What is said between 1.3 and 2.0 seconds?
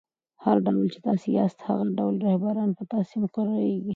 یاست؛ هغه